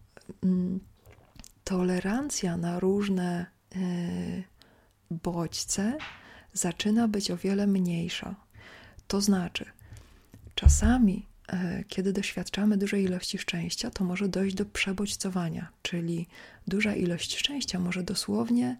mm, 0.43 0.81
tolerancja 1.64 2.57
na 2.57 2.81
różne 2.81 3.47
e, 3.76 3.78
bodźce 5.11 5.99
zaczyna 6.52 7.09
być 7.09 7.31
o 7.31 7.37
wiele 7.37 7.66
mniejsza. 7.66 8.35
To 9.07 9.21
znaczy, 9.21 9.64
czasami, 10.54 11.26
e, 11.49 11.85
kiedy 11.88 12.12
doświadczamy 12.12 12.76
dużej 12.76 13.04
ilości 13.04 13.38
szczęścia, 13.38 13.90
to 13.90 14.04
może 14.04 14.28
dojść 14.28 14.57
do 14.57 14.66
przebodźcowania, 14.66 15.69
czyli 15.83 16.26
duża 16.66 16.95
ilość 16.95 17.38
szczęścia 17.38 17.78
może 17.78 18.02
dosłownie 18.02 18.76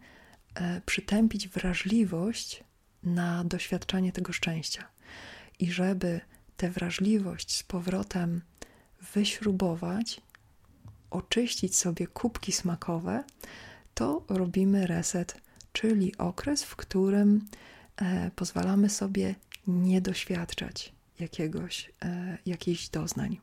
e, 0.55 0.81
przytępić 0.87 1.49
wrażliwość 1.49 2.65
na 3.03 3.45
doświadczanie 3.45 4.13
tego 4.13 4.33
szczęścia. 4.33 4.89
I 5.59 5.73
żeby 5.73 6.21
tę 6.57 6.71
wrażliwość 6.71 7.57
z 7.57 7.63
powrotem 7.63 8.41
wyśrubować, 9.15 10.21
oczyścić 11.13 11.77
sobie 11.77 12.07
kubki 12.07 12.53
smakowe, 12.53 13.25
to 13.95 14.25
robimy 14.29 14.87
reset, 14.87 15.41
czyli 15.73 16.17
okres, 16.19 16.65
w 16.65 16.77
którym 16.77 17.47
e, 17.97 18.31
pozwalamy 18.37 18.89
sobie 18.89 19.35
nie 19.67 20.01
doświadczać 20.01 20.93
jakiegoś, 21.21 21.93
e, 22.03 22.39
jakichś 22.47 22.89
doznań. 22.89 23.41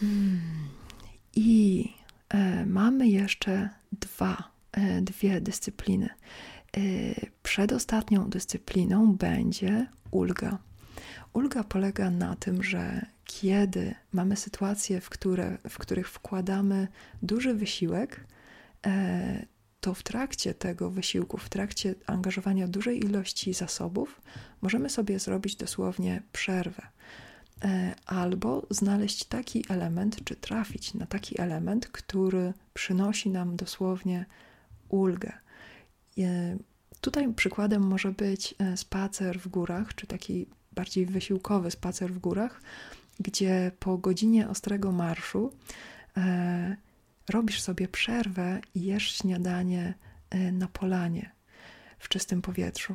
Hmm. 0.00 0.68
I 1.34 1.88
e, 2.28 2.66
mamy 2.66 3.08
jeszcze 3.08 3.68
dwa, 3.92 4.50
e, 4.72 5.02
dwie 5.02 5.40
dyscypliny. 5.40 6.08
E, 6.76 6.80
przedostatnią 7.42 8.30
dyscypliną 8.30 9.14
będzie 9.14 9.86
ulga. 10.10 10.58
Ulga 11.38 11.64
polega 11.64 12.10
na 12.10 12.36
tym, 12.36 12.62
że 12.62 13.06
kiedy 13.24 13.94
mamy 14.12 14.36
sytuacje, 14.36 15.00
w, 15.00 15.10
które, 15.10 15.58
w 15.68 15.78
których 15.78 16.08
wkładamy 16.08 16.88
duży 17.22 17.54
wysiłek, 17.54 18.20
e, 18.86 19.46
to 19.80 19.94
w 19.94 20.02
trakcie 20.02 20.54
tego 20.54 20.90
wysiłku, 20.90 21.38
w 21.38 21.48
trakcie 21.48 21.94
angażowania 22.06 22.68
dużej 22.68 23.04
ilości 23.04 23.54
zasobów, 23.54 24.20
możemy 24.60 24.90
sobie 24.90 25.18
zrobić 25.18 25.56
dosłownie 25.56 26.22
przerwę. 26.32 26.82
E, 27.64 27.94
albo 28.06 28.66
znaleźć 28.70 29.24
taki 29.24 29.64
element, 29.68 30.24
czy 30.24 30.36
trafić 30.36 30.94
na 30.94 31.06
taki 31.06 31.40
element, 31.40 31.86
który 31.86 32.52
przynosi 32.74 33.30
nam 33.30 33.56
dosłownie 33.56 34.26
ulgę. 34.88 35.32
E, 36.18 36.56
tutaj 37.00 37.34
przykładem 37.34 37.82
może 37.82 38.12
być 38.12 38.54
spacer 38.76 39.40
w 39.40 39.48
górach, 39.48 39.94
czy 39.94 40.06
taki 40.06 40.46
bardziej 40.78 41.06
wysiłkowy 41.06 41.70
spacer 41.70 42.12
w 42.12 42.18
górach, 42.18 42.60
gdzie 43.20 43.70
po 43.78 43.98
godzinie 43.98 44.48
ostrego 44.48 44.92
marszu 44.92 45.52
robisz 47.28 47.60
sobie 47.60 47.88
przerwę 47.88 48.60
i 48.74 48.82
jesz 48.82 49.16
śniadanie 49.16 49.94
e, 50.30 50.52
na 50.52 50.68
polanie 50.68 51.30
w 51.98 52.08
czystym 52.08 52.42
powietrzu. 52.42 52.94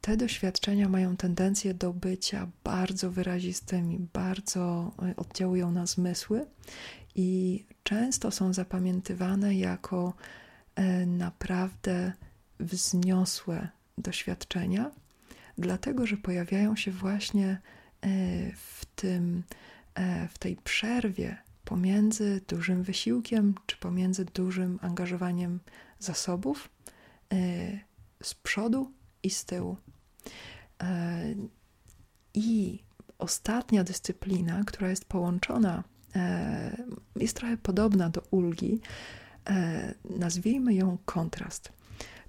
Te 0.00 0.16
doświadczenia 0.16 0.88
mają 0.88 1.16
tendencję 1.16 1.74
do 1.74 1.92
bycia 1.92 2.48
bardzo 2.64 3.10
wyrazistymi, 3.10 4.08
bardzo 4.12 4.92
e, 5.02 5.16
oddziałują 5.16 5.70
na 5.70 5.86
zmysły 5.86 6.46
i 7.14 7.64
często 7.82 8.30
są 8.30 8.52
zapamiętywane 8.52 9.54
jako 9.54 10.14
e, 10.74 11.06
naprawdę 11.06 12.12
wzniosłe 12.60 13.68
doświadczenia, 13.98 14.90
dlatego 15.58 16.06
że 16.06 16.16
pojawiają 16.16 16.76
się 16.76 16.90
właśnie 16.90 17.60
w, 18.56 18.84
tym, 18.96 19.42
w 20.30 20.38
tej 20.38 20.56
przerwie 20.56 21.36
pomiędzy 21.64 22.40
dużym 22.48 22.82
wysiłkiem 22.82 23.54
czy 23.66 23.76
pomiędzy 23.76 24.24
dużym 24.24 24.78
angażowaniem 24.82 25.60
zasobów 25.98 26.68
e, 27.32 27.36
z 28.22 28.34
przodu 28.34 28.92
i 29.22 29.30
z 29.30 29.44
tyłu. 29.44 29.76
E, 30.82 31.34
I 32.34 32.78
ostatnia 33.18 33.84
dyscyplina, 33.84 34.64
która 34.66 34.90
jest 34.90 35.04
połączona, 35.04 35.84
e, 36.16 36.76
jest 37.16 37.36
trochę 37.36 37.56
podobna 37.56 38.08
do 38.10 38.22
ulgi, 38.30 38.80
nazwijmy 40.04 40.74
ją 40.74 40.98
kontrast. 41.04 41.72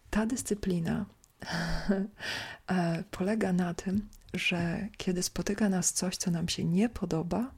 Ta 0.10 0.26
dyscyplina 0.26 1.06
polega 3.12 3.54
na 3.54 3.74
tym, 3.74 4.10
że 4.34 4.88
kiedy 4.98 5.24
spotyka 5.24 5.70
nas 5.70 5.94
coś, 5.94 6.18
co 6.18 6.32
nam 6.32 6.50
się 6.50 6.64
nie 6.64 6.90
podoba, 6.90 7.52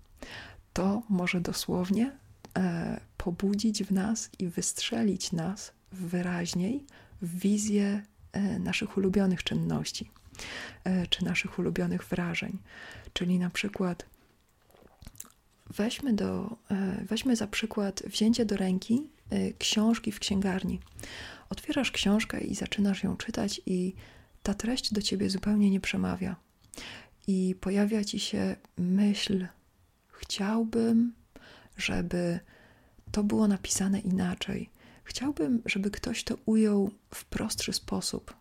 to 0.74 1.02
może 1.10 1.42
dosłownie 1.42 2.12
e, 2.58 3.00
pobudzić 3.18 3.84
w 3.84 3.92
nas 3.92 4.30
i 4.40 4.48
wystrzelić 4.48 5.32
nas 5.32 5.72
wyraźniej 5.92 6.84
w 7.22 7.40
wizję 7.40 8.02
e, 8.32 8.60
naszych 8.60 8.98
ulubionych 8.98 9.44
czynności 9.44 10.12
e, 10.84 11.08
czy 11.08 11.26
naszych 11.26 11.60
ulubionych 11.60 12.04
wrażeń. 12.04 12.58
Czyli 13.14 13.40
na 13.40 13.50
przykład 13.50 14.06
weźmy, 15.70 16.14
do, 16.14 16.58
e, 16.72 17.06
weźmy 17.06 17.36
za 17.36 17.48
przykład 17.48 18.04
wzięcie 18.06 18.46
do 18.46 18.58
ręki 18.58 19.08
e, 19.30 19.54
książki 19.54 20.12
w 20.12 20.20
księgarni. 20.20 20.80
Otwierasz 21.50 21.92
książkę 21.92 22.42
i 22.42 22.56
zaczynasz 22.56 23.04
ją 23.04 23.18
czytać, 23.18 23.62
i 23.66 23.94
ta 24.44 24.54
treść 24.54 24.94
do 24.94 25.02
ciebie 25.02 25.30
zupełnie 25.30 25.72
nie 25.72 25.80
przemawia. 25.80 26.36
I 27.28 27.56
pojawia 27.62 28.04
ci 28.04 28.20
się 28.20 28.56
myśl, 28.78 29.48
Chciałbym, 30.20 31.14
żeby 31.78 32.40
to 33.12 33.24
było 33.24 33.48
napisane 33.48 34.00
inaczej. 34.00 34.70
Chciałbym, 35.04 35.62
żeby 35.66 35.92
ktoś 35.92 36.24
to 36.24 36.38
ujął 36.46 36.92
w 37.14 37.26
prostszy 37.26 37.74
sposób. 37.74 38.34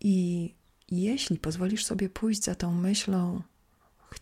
I 0.00 0.54
jeśli 0.90 1.38
pozwolisz 1.38 1.84
sobie 1.84 2.08
pójść 2.08 2.44
za 2.44 2.54
tą 2.54 2.72
myślą, 2.72 3.42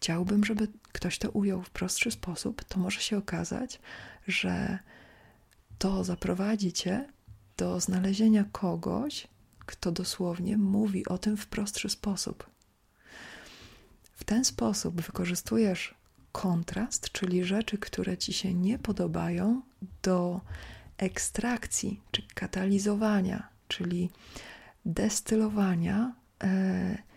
chciałbym, 0.00 0.44
żeby 0.44 0.68
ktoś 0.92 1.18
to 1.18 1.30
ujął 1.30 1.62
w 1.62 1.70
prostszy 1.70 2.10
sposób, 2.10 2.64
to 2.64 2.80
może 2.80 3.00
się 3.00 3.18
okazać, 3.18 3.80
że 4.26 4.78
to 5.78 6.04
zaprowadzi 6.04 6.72
cię 6.72 7.08
do 7.56 7.80
znalezienia 7.80 8.44
kogoś, 8.52 9.28
kto 9.66 9.92
dosłownie 9.92 10.56
mówi 10.56 11.06
o 11.06 11.18
tym 11.18 11.36
w 11.36 11.46
prostszy 11.46 11.88
sposób. 11.88 12.50
W 14.12 14.24
ten 14.24 14.44
sposób 14.44 15.00
wykorzystujesz 15.00 15.94
kontrast, 16.32 17.12
czyli 17.12 17.44
rzeczy, 17.44 17.78
które 17.78 18.16
ci 18.18 18.32
się 18.32 18.54
nie 18.54 18.78
podobają, 18.78 19.62
do 20.02 20.40
ekstrakcji 20.98 22.00
czy 22.10 22.22
katalizowania, 22.34 23.48
czyli 23.68 24.10
destylowania 24.84 26.12
e, 26.42 27.07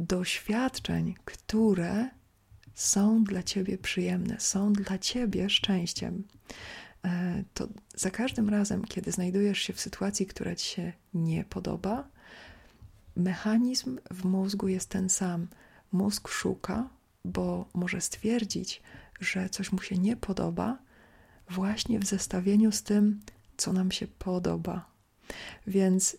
doświadczeń, 0.00 1.14
które 1.24 2.08
są 2.74 3.24
dla 3.24 3.42
ciebie 3.42 3.78
przyjemne, 3.78 4.40
są 4.40 4.72
dla 4.72 4.98
ciebie 4.98 5.50
szczęściem. 5.50 6.24
E, 7.04 7.44
to 7.54 7.68
za 7.94 8.10
każdym 8.10 8.48
razem, 8.48 8.84
kiedy 8.84 9.12
znajdujesz 9.12 9.58
się 9.58 9.72
w 9.72 9.80
sytuacji, 9.80 10.26
która 10.26 10.54
ci 10.54 10.66
się 10.66 10.92
nie 11.14 11.44
podoba, 11.44 12.08
mechanizm 13.16 13.98
w 14.10 14.24
mózgu 14.24 14.68
jest 14.68 14.88
ten 14.88 15.08
sam 15.08 15.46
mózg 15.92 16.28
szuka, 16.28 16.88
bo 17.24 17.68
może 17.74 18.00
stwierdzić, 18.00 18.82
że 19.20 19.48
coś 19.48 19.72
mu 19.72 19.82
się 19.82 19.98
nie 19.98 20.16
podoba, 20.16 20.78
właśnie 21.50 21.98
w 21.98 22.06
zestawieniu 22.06 22.72
z 22.72 22.82
tym, 22.82 23.20
co 23.56 23.72
nam 23.72 23.90
się 23.90 24.06
podoba. 24.06 24.89
Więc 25.66 26.16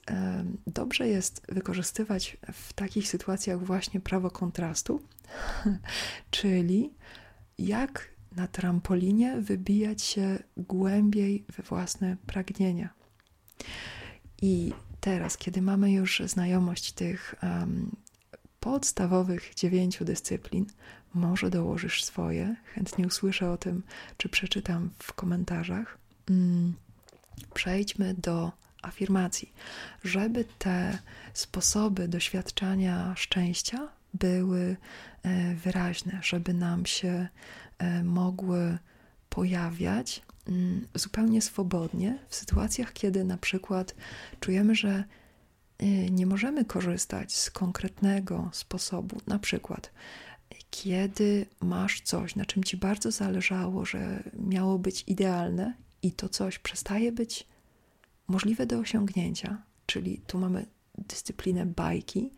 dobrze 0.67 1.08
jest 1.08 1.41
wykorzystywać 1.50 2.38
w 2.54 2.74
takich 2.74 3.08
sytuacjach 3.08 3.63
właśnie 3.63 4.00
prawo 4.00 4.32
kontrastu, 4.32 5.02
czyli 6.32 6.93
jak 7.58 8.12
na 8.36 8.47
trampolinie 8.47 9.41
wybijać 9.41 10.02
się 10.02 10.39
głębiej 10.58 11.45
we 11.58 11.63
własne 11.63 12.17
pragnienia. 12.26 12.89
I 14.41 14.74
teraz, 15.00 15.38
kiedy 15.38 15.62
mamy 15.62 15.91
już 15.91 16.21
znajomość 16.26 16.91
tych 16.91 17.36
um, 17.43 17.95
podstawowych 18.60 19.56
dziewięciu 19.56 20.06
dyscyplin. 20.06 20.65
Może 21.13 21.50
dołożysz 21.50 22.04
swoje. 22.04 22.56
Chętnie 22.65 23.08
usłyszę 23.08 23.52
o 23.52 23.58
tym, 23.58 23.84
czy 24.17 24.30
przeczytam 24.30 24.89
w 25.00 25.13
komentarzach. 25.13 25.97
Mm, 26.30 26.74
przejdźmy 27.54 28.13
do 28.13 28.52
afirmacji, 28.81 29.53
żeby 30.03 30.45
te 30.59 30.99
sposoby 31.33 32.07
doświadczania 32.07 33.13
szczęścia 33.17 33.87
były 34.13 34.75
e, 35.23 35.55
wyraźne, 35.55 36.19
żeby 36.23 36.53
nam 36.53 36.85
się 36.85 37.27
e, 37.77 38.03
mogły 38.03 38.77
pojawiać 39.29 40.21
mm, 40.47 40.87
zupełnie 40.95 41.41
swobodnie 41.41 42.19
w 42.29 42.35
sytuacjach, 42.35 42.93
kiedy 42.93 43.23
na 43.23 43.37
przykład 43.37 43.95
czujemy, 44.39 44.75
że 44.75 45.03
Y, 45.83 46.11
nie 46.11 46.25
możemy 46.25 46.65
korzystać 46.65 47.35
z 47.35 47.51
konkretnego 47.51 48.49
sposobu. 48.53 49.21
Na 49.27 49.39
przykład, 49.39 49.91
kiedy 50.71 51.45
masz 51.61 52.01
coś, 52.01 52.35
na 52.35 52.45
czym 52.45 52.63
ci 52.63 52.77
bardzo 52.77 53.11
zależało, 53.11 53.85
że 53.85 54.23
miało 54.39 54.79
być 54.79 55.03
idealne, 55.07 55.73
i 56.03 56.11
to 56.11 56.29
coś 56.29 56.59
przestaje 56.59 57.11
być 57.11 57.47
możliwe 58.31 58.65
do 58.65 58.79
osiągnięcia, 58.79 59.63
czyli 59.85 60.21
tu 60.27 60.39
mamy 60.39 60.65
dyscyplinę 60.97 61.65
bajki, 61.65 62.31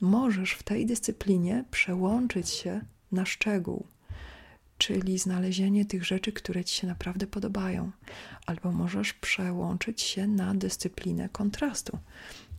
możesz 0.00 0.52
w 0.52 0.62
tej 0.62 0.86
dyscyplinie 0.86 1.64
przełączyć 1.70 2.48
się 2.48 2.80
na 3.12 3.26
szczegół, 3.26 3.86
czyli 4.78 5.18
znalezienie 5.18 5.84
tych 5.84 6.04
rzeczy, 6.04 6.32
które 6.32 6.64
ci 6.64 6.74
się 6.80 6.86
naprawdę 6.86 7.26
podobają, 7.26 7.90
albo 8.46 8.72
możesz 8.72 9.12
przełączyć 9.12 10.02
się 10.02 10.26
na 10.26 10.54
dyscyplinę 10.54 11.28
kontrastu, 11.28 11.98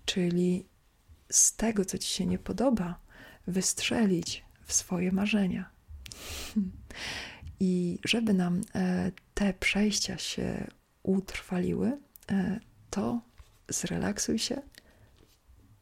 czyli 0.05 0.65
z 1.29 1.55
tego, 1.55 1.86
co 1.86 1.97
ci 1.97 2.10
się 2.10 2.25
nie 2.25 2.39
podoba, 2.39 2.99
wystrzelić 3.47 4.43
w 4.65 4.73
swoje 4.73 5.12
marzenia. 5.12 5.69
I 7.60 7.99
żeby 8.05 8.34
nam 8.34 8.62
e, 8.75 9.12
te 9.34 9.53
przejścia 9.53 10.17
się 10.17 10.67
utrwaliły, 11.03 11.97
to 12.89 13.22
zrelaksuj 13.70 14.39
się, 14.39 14.62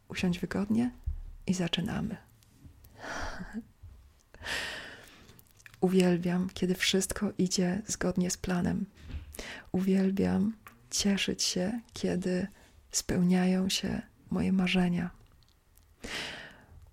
usiądź 0.08 0.40
wygodnie 0.40 0.92
i 1.48 1.54
zaczynamy. 1.54 2.18
Uwielbiam, 5.82 6.50
kiedy 6.54 6.76
wszystko 6.76 7.32
idzie 7.38 7.82
zgodnie 7.88 8.32
z 8.32 8.38
planem. 8.38 8.86
Uwielbiam 9.72 10.54
cieszyć 10.90 11.44
się, 11.44 11.82
kiedy 11.94 12.48
spełniają 12.92 13.70
się 13.70 14.02
moje 14.30 14.54
marzenia. 14.54 15.10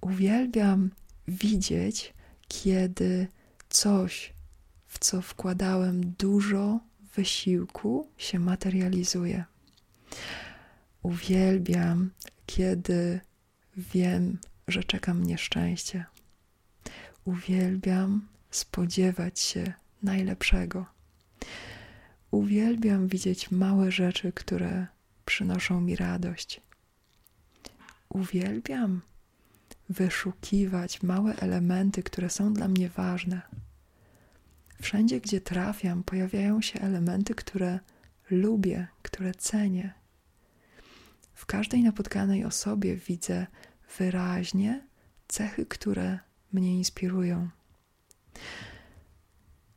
Uwielbiam 0.01 0.91
widzieć, 1.29 2.15
kiedy 2.49 3.29
coś, 3.69 4.33
w 4.87 4.99
co 4.99 5.23
wkładałem 5.23 6.13
dużo 6.19 6.81
wysiłku, 7.17 8.09
się 8.17 8.39
materializuje. 8.39 9.45
Uwielbiam, 11.03 12.11
kiedy 12.47 13.21
wiem, 13.77 14.39
że 14.69 14.85
czeka 14.85 15.15
mnie 15.15 15.39
szczęście. 15.39 16.05
Uwielbiam 17.25 18.29
spodziewać 18.51 19.41
się 19.41 19.73
najlepszego. 20.03 20.87
Uwielbiam 22.31 23.09
widzieć 23.09 23.51
małe 23.51 23.93
rzeczy, 23.93 24.33
które 24.33 24.87
przynoszą 25.25 25.81
mi 25.81 25.97
radość. 25.97 26.61
Uwielbiam 28.09 29.01
wyszukiwać 29.89 31.03
małe 31.03 31.37
elementy, 31.37 32.03
które 32.03 32.31
są 32.31 32.55
dla 32.55 32.69
mnie 32.69 32.89
ważne. 32.89 33.43
Wszędzie, 34.83 35.21
gdzie 35.21 35.41
trafiam, 35.41 36.03
pojawiają 36.03 36.61
się 36.61 36.81
elementy, 36.81 37.35
które 37.35 37.81
lubię, 38.31 38.87
które 39.03 39.35
cenię. 39.35 39.93
W 41.35 41.47
każdej 41.47 41.83
napotkanej 41.83 42.45
osobie 42.45 42.97
widzę 42.97 43.47
wyraźnie 43.99 44.87
cechy, 45.29 45.67
które 45.67 46.19
mnie 46.53 46.77
inspirują. 46.77 47.49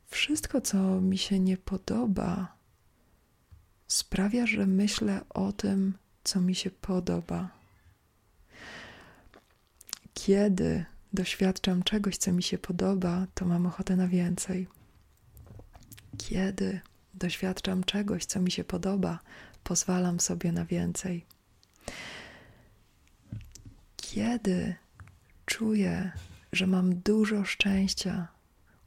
Wszystko, 0.06 0.60
co 0.60 1.00
mi 1.00 1.18
się 1.18 1.40
nie 1.40 1.56
podoba, 1.56 2.56
sprawia, 3.86 4.46
że 4.46 4.66
myślę 4.66 5.20
o 5.28 5.52
tym, 5.52 5.98
co 6.24 6.40
mi 6.40 6.54
się 6.54 6.70
podoba. 6.70 7.50
Kiedy 10.14 10.84
doświadczam 11.12 11.82
czegoś, 11.82 12.16
co 12.16 12.32
mi 12.32 12.42
się 12.42 12.58
podoba, 12.58 13.26
to 13.34 13.46
mam 13.46 13.66
ochotę 13.66 13.96
na 13.96 14.08
więcej. 14.08 14.66
Kiedy 16.18 16.80
doświadczam 17.14 17.84
czegoś, 17.84 18.24
co 18.24 18.40
mi 18.40 18.50
się 18.50 18.64
podoba, 18.64 19.18
pozwalam 19.64 20.20
sobie 20.20 20.52
na 20.52 20.64
więcej. 20.64 21.26
Kiedy 23.96 24.74
czuję, 25.46 26.12
że 26.52 26.66
mam 26.66 26.94
dużo 27.00 27.44
szczęścia, 27.44 28.28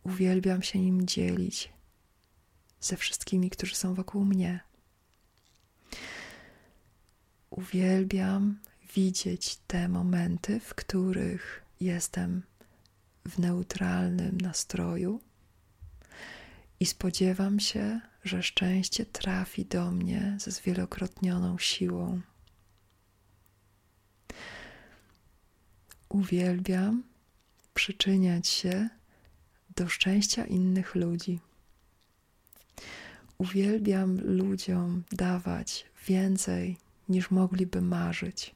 uwielbiam 0.03 0.61
się 0.61 0.79
nim 0.79 1.07
dzielić 1.07 1.73
ze 2.79 2.97
wszystkimi, 2.97 3.49
którzy 3.49 3.75
są 3.75 3.93
wokół 3.93 4.25
mnie. 4.25 4.59
Uwielbiam 7.49 8.59
widzieć 8.95 9.57
te 9.67 9.89
momenty, 9.89 10.59
w 10.59 10.75
których 10.75 11.65
jestem 11.79 12.43
w 13.25 13.39
neutralnym 13.39 14.41
nastroju 14.41 15.21
i 16.81 16.85
spodziewam 16.85 17.59
się, 17.59 17.99
że 18.23 18.43
szczęście 18.43 19.05
trafi 19.05 19.65
do 19.65 19.91
mnie 19.91 20.37
ze 20.39 20.51
zwielokrotnioną 20.51 21.57
siłą. 21.57 22.21
Uwielbiam 26.09 27.03
przyczyniać 27.73 28.47
się 28.47 28.89
do 29.75 29.89
szczęścia 29.89 30.45
innych 30.45 30.95
ludzi. 30.95 31.39
Uwielbiam 33.37 34.21
ludziom 34.21 35.03
dawać 35.11 35.85
więcej 36.07 36.77
niż 37.09 37.31
mogliby 37.31 37.81
marzyć. 37.81 38.55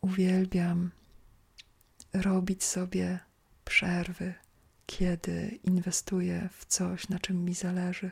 Uwielbiam 0.00 0.90
robić 2.12 2.64
sobie 2.64 3.18
przerwy, 3.66 4.34
kiedy 4.86 5.58
inwestuję 5.64 6.48
w 6.52 6.66
coś, 6.66 7.08
na 7.08 7.18
czym 7.18 7.44
mi 7.44 7.54
zależy. 7.54 8.10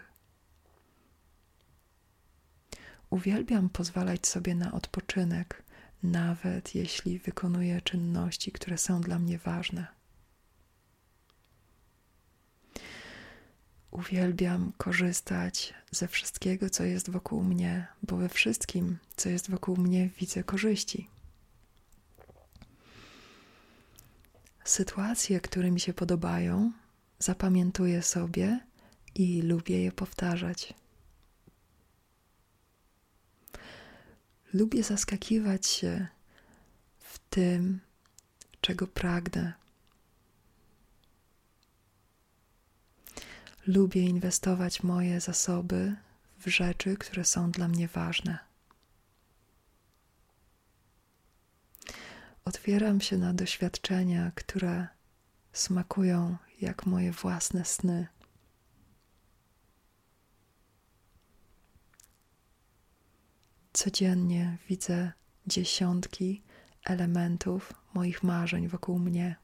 Uwielbiam 3.10 3.68
pozwalać 3.68 4.26
sobie 4.26 4.54
na 4.54 4.72
odpoczynek, 4.72 5.62
nawet 6.02 6.74
jeśli 6.74 7.18
wykonuję 7.18 7.80
czynności, 7.80 8.52
które 8.52 8.78
są 8.78 9.00
dla 9.00 9.18
mnie 9.18 9.38
ważne. 9.38 9.86
Uwielbiam 13.90 14.72
korzystać 14.76 15.74
ze 15.90 16.08
wszystkiego, 16.08 16.70
co 16.70 16.84
jest 16.84 17.10
wokół 17.10 17.42
mnie, 17.42 17.86
bo 18.02 18.16
we 18.16 18.28
wszystkim, 18.28 18.98
co 19.16 19.28
jest 19.28 19.50
wokół 19.50 19.76
mnie, 19.76 20.08
widzę 20.08 20.44
korzyści. 20.44 21.13
Sytuacje, 24.64 25.40
które 25.40 25.70
mi 25.70 25.80
się 25.80 25.94
podobają, 25.94 26.72
zapamiętuję 27.18 28.02
sobie 28.02 28.60
i 29.14 29.42
lubię 29.42 29.82
je 29.82 29.92
powtarzać. 29.92 30.74
Lubię 34.52 34.82
zaskakiwać 34.82 35.66
się 35.66 36.06
w 36.98 37.18
tym, 37.18 37.80
czego 38.60 38.86
pragnę. 38.86 39.52
Lubię 43.66 44.02
inwestować 44.02 44.82
moje 44.82 45.20
zasoby 45.20 45.96
w 46.38 46.48
rzeczy, 46.48 46.96
które 46.96 47.24
są 47.24 47.50
dla 47.50 47.68
mnie 47.68 47.88
ważne. 47.88 48.53
Otwieram 52.44 53.00
się 53.00 53.18
na 53.18 53.34
doświadczenia, 53.34 54.32
które 54.34 54.86
smakują 55.52 56.36
jak 56.60 56.86
moje 56.86 57.12
własne 57.12 57.64
sny. 57.64 58.06
Codziennie 63.72 64.58
widzę 64.68 65.12
dziesiątki 65.46 66.42
elementów 66.84 67.72
moich 67.94 68.22
marzeń 68.22 68.68
wokół 68.68 68.98
mnie. 68.98 69.36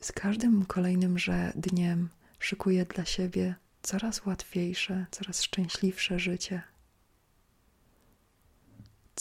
Z 0.00 0.12
każdym 0.12 0.66
kolejnym 0.66 1.18
że 1.18 1.52
dniem 1.56 2.08
szykuję 2.38 2.84
dla 2.84 3.04
siebie 3.04 3.54
coraz 3.82 4.26
łatwiejsze, 4.26 5.06
coraz 5.10 5.42
szczęśliwsze 5.42 6.18
życie. 6.18 6.71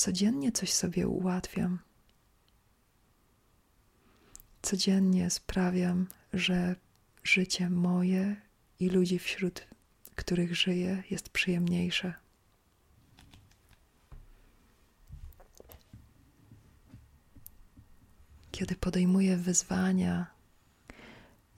Codziennie 0.01 0.51
coś 0.51 0.73
sobie 0.73 1.07
ułatwiam. 1.07 1.79
Codziennie 4.61 5.29
sprawiam, 5.29 6.07
że 6.33 6.75
życie 7.23 7.69
moje 7.69 8.41
i 8.79 8.89
ludzi 8.89 9.19
wśród 9.19 9.67
których 10.15 10.55
żyję, 10.55 11.03
jest 11.11 11.29
przyjemniejsze. 11.29 12.13
Kiedy 18.51 18.75
podejmuję 18.75 19.37
wyzwania, 19.37 20.27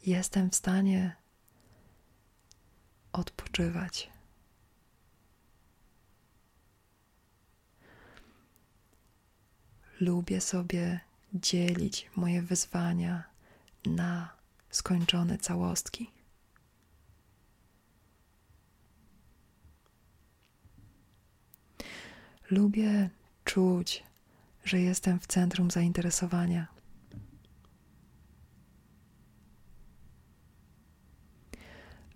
jestem 0.05 0.49
w 0.49 0.55
stanie 0.55 1.15
odpoczywać. 3.11 4.12
Lubię 10.03 10.41
sobie 10.41 10.99
dzielić 11.33 12.09
moje 12.15 12.41
wyzwania 12.41 13.23
na 13.85 14.29
skończone 14.69 15.37
całostki. 15.37 16.11
Lubię 22.51 23.09
czuć, 23.43 24.03
że 24.63 24.79
jestem 24.79 25.19
w 25.19 25.27
centrum 25.27 25.71
zainteresowania. 25.71 26.67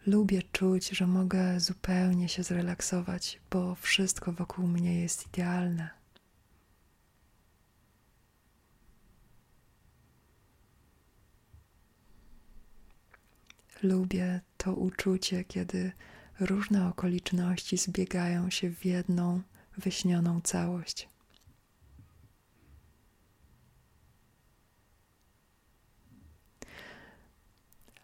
Lubię 0.06 0.42
czuć, 0.52 0.90
że 0.90 1.08
mogę 1.08 1.60
zupełnie 1.60 2.30
się 2.30 2.44
zrelaksować, 2.44 3.40
bo 3.52 3.76
wszystko 3.76 4.32
wokół 4.32 4.68
mnie 4.68 5.02
jest 5.02 5.28
idealne. 5.28 5.97
Lubię 13.84 14.42
to 14.58 14.74
uczucie, 14.74 15.44
kiedy 15.44 15.92
różne 16.40 16.88
okoliczności 16.88 17.78
zbiegają 17.78 18.50
się 18.50 18.70
w 18.70 18.86
jedną 18.86 19.42
wyśnioną 19.78 20.42
całość. 20.42 21.10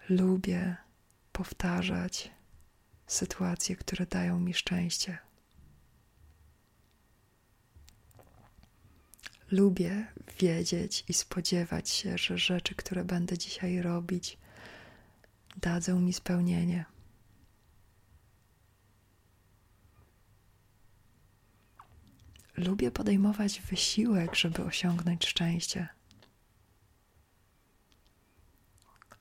Lubię 0.10 0.76
powtarzać 1.32 2.32
sytuacje, 3.08 3.76
które 3.76 4.06
dają 4.06 4.40
mi 4.40 4.54
szczęście. 4.54 5.18
Lubię 9.52 10.08
wiedzieć 10.40 11.06
i 11.08 11.14
spodziewać 11.14 11.90
się, 11.90 12.18
że 12.18 12.38
rzeczy, 12.38 12.76
które 12.76 13.06
będę 13.06 13.38
dzisiaj 13.38 13.82
robić, 13.82 14.38
dadzą 15.58 16.02
mi 16.02 16.13
spełnienie. 16.13 16.86
Lubię 22.58 22.92
podejmować 22.92 23.62
wysiłek, 23.62 24.36
żeby 24.36 24.63
osiągnąć 24.63 25.26
szczęście. 25.26 25.88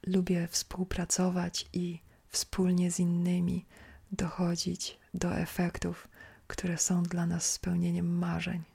Lubię 0.06 0.48
współpracować 0.48 1.68
i 1.72 2.00
wspólnie 2.28 2.90
z 2.90 3.00
innymi 3.00 3.66
dochodzić 4.12 4.98
do 5.14 5.36
efektów, 5.36 6.08
które 6.46 6.78
są 6.78 7.02
dla 7.02 7.26
nas 7.26 7.52
spełnieniem 7.52 8.18
marzeń. 8.18 8.71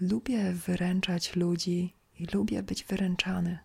Lubię 0.00 0.52
wyręczać 0.52 1.36
ludzi 1.36 1.94
i 2.18 2.26
lubię 2.26 2.62
być 2.62 2.84
wyręczany. 2.84 3.58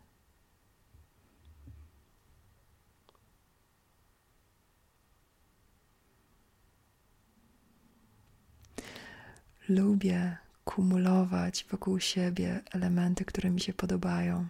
Lubię 9.70 10.38
kumulować 10.66 11.66
wokół 11.72 12.00
siebie 12.00 12.62
elementy, 12.72 13.26
które 13.26 13.50
mi 13.50 13.60
się 13.60 13.74
podobają. 13.74 14.48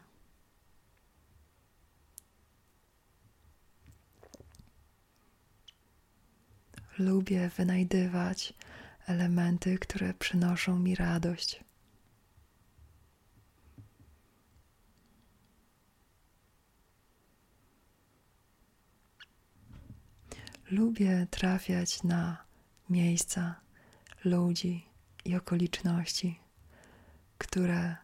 Lubię 6.99 7.49
wynajdywać 7.57 8.53
elementy, 9.07 9.79
które 9.79 10.13
przynoszą 10.13 10.79
mi 10.79 10.95
radość. 10.95 11.70
Lubię 20.71 21.27
trafiać 21.29 22.03
na 22.03 22.45
miejsca, 22.89 23.61
ludzi 24.25 24.85
i 25.25 25.35
okoliczności, 25.35 26.39
które 27.37 27.95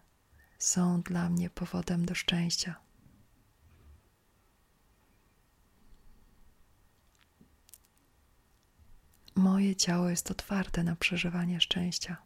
są 0.60 1.02
dla 1.02 1.30
mnie 1.30 1.50
powodem 1.50 2.06
do 2.06 2.16
szczęścia. 2.16 2.76
Moje 9.36 9.76
ciało 9.76 10.10
jest 10.10 10.32
otwarte 10.32 10.84
na 10.84 10.96
przeżywanie 10.96 11.62
szczęścia. 11.62 12.18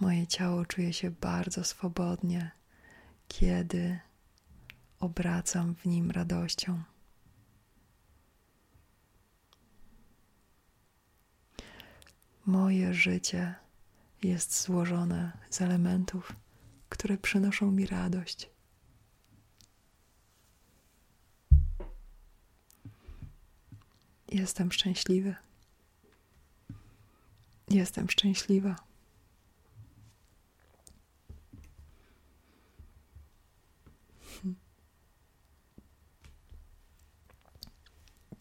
Moje 0.00 0.26
ciało 0.26 0.66
czuje 0.66 0.92
się 0.92 1.10
bardzo 1.10 1.64
swobodnie, 1.64 2.50
kiedy 3.28 4.00
obracam 5.00 5.74
w 5.74 5.86
nim 5.86 6.10
radością. 6.10 6.82
Moje 12.46 12.94
życie 12.94 13.54
jest 14.22 14.62
złożone 14.62 15.32
z 15.50 15.60
elementów, 15.60 16.32
które 16.88 17.18
przynoszą 17.18 17.70
mi 17.70 17.86
radość. 17.86 18.50
Jestem 24.28 24.72
szczęśliwy. 24.72 25.34
Jestem 27.68 28.10
szczęśliwa. 28.10 28.89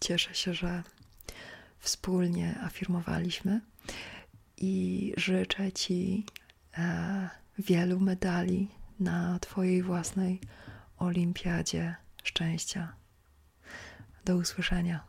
Cieszę 0.01 0.35
się, 0.35 0.53
że 0.53 0.83
wspólnie 1.79 2.59
afirmowaliśmy 2.62 3.62
i 4.57 5.13
życzę 5.17 5.71
Ci 5.71 6.25
e, 6.77 7.29
wielu 7.59 7.99
medali 7.99 8.67
na 8.99 9.39
Twojej 9.39 9.83
własnej 9.83 10.41
olimpiadzie 10.97 11.95
szczęścia. 12.23 12.95
Do 14.25 14.35
usłyszenia. 14.35 15.03